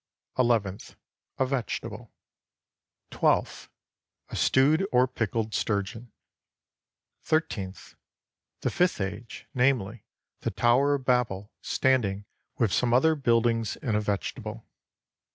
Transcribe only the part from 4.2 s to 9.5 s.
A stewed or pickled sturgeon. Thirteenth The fifth age,